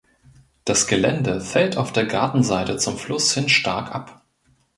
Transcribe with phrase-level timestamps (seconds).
[0.65, 4.25] Das Gelände fällt auf der Gartenseite zum Fluss hin stark ab.